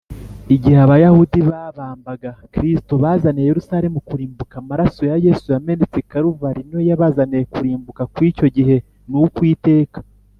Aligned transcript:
igihe 0.55 0.77
abayahudi 0.85 1.39
babambaga 1.49 2.29
kristo, 2.53 2.93
bazaniye 3.03 3.45
yerusalemu 3.49 3.97
kurimbuka 4.07 4.53
amaraso 4.61 5.01
ya 5.09 5.15
yesu 5.25 5.45
yamenetse 5.55 5.97
i 6.03 6.07
kaluvari 6.11 6.61
niyo 6.63 6.81
yabazaniye 6.89 7.43
kurimbuka 7.53 8.01
kw’icyo 8.13 8.47
gihe 8.57 8.75
n’ukw’iteka 9.09 9.99